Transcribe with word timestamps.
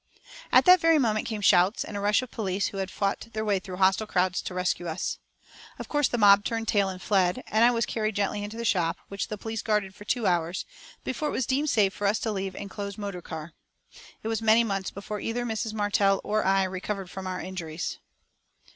At 0.51 0.65
that 0.65 0.79
very 0.79 0.97
moment 0.97 1.27
came 1.27 1.41
shouts, 1.41 1.83
and 1.83 1.95
a 1.95 1.99
rush 1.99 2.23
of 2.23 2.31
police 2.31 2.69
who 2.69 2.77
had 2.77 2.89
fought 2.89 3.27
their 3.33 3.45
way 3.45 3.59
through 3.59 3.77
hostile 3.77 4.07
crowds 4.07 4.41
to 4.41 4.53
rescue 4.55 4.87
us. 4.87 5.19
Of 5.77 5.87
course 5.89 6.07
the 6.07 6.17
mob 6.17 6.43
turned 6.43 6.67
tail 6.67 6.89
and 6.89 6.99
fled, 6.99 7.43
and 7.45 7.63
I 7.63 7.69
was 7.69 7.85
carried 7.85 8.15
gently 8.15 8.43
into 8.43 8.57
the 8.57 8.65
shop, 8.65 8.97
which 9.09 9.27
the 9.27 9.37
police 9.37 9.61
guarded 9.61 9.93
for 9.93 10.03
two 10.03 10.25
hours, 10.25 10.65
before 11.03 11.27
it 11.27 11.31
was 11.33 11.45
deemed 11.45 11.69
safe 11.69 11.93
for 11.93 12.07
us 12.07 12.17
to 12.21 12.31
leave 12.31 12.55
in 12.55 12.63
a 12.65 12.69
closed 12.69 12.97
motor 12.97 13.21
car. 13.21 13.53
It 14.23 14.27
was 14.27 14.41
many 14.41 14.63
months 14.63 14.89
before 14.89 15.19
either 15.19 15.45
Mrs. 15.45 15.71
Martel 15.71 16.19
or 16.23 16.43
I 16.43 16.63
recovered 16.63 17.11
from 17.11 17.27
our 17.27 17.39
injuries. 17.39 17.99